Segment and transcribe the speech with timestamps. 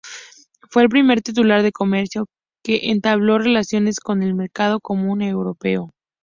[0.67, 2.25] Fue el primer titular de Comercio
[2.63, 5.91] que entabló relaciones con el Mercado Común Europeo.